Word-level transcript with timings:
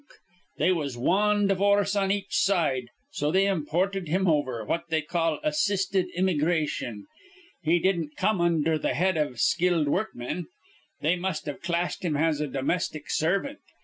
They 0.57 0.71
was 0.71 0.97
wan 0.97 1.45
divorce 1.45 1.95
on 1.95 2.09
each 2.11 2.35
side. 2.35 2.85
So 3.11 3.29
they 3.31 3.45
imported 3.45 4.07
him 4.07 4.27
over, 4.27 4.65
what 4.65 4.85
they 4.89 5.03
call 5.03 5.39
assisted 5.43 6.07
immygration. 6.15 7.05
He 7.61 7.77
didn't 7.77 8.17
come 8.17 8.41
undher 8.41 8.79
th' 8.79 8.95
head 8.95 9.15
iv 9.15 9.39
skilled 9.39 9.87
workman. 9.87 10.47
They 11.01 11.17
must've 11.17 11.61
classed 11.61 12.03
him 12.03 12.17
as 12.17 12.41
a 12.41 12.47
domestic 12.47 13.11
servant. 13.11 13.59